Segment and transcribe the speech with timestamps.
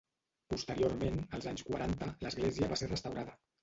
[0.53, 3.43] Posteriorment, els anys quaranta, l'església va ser restaurada.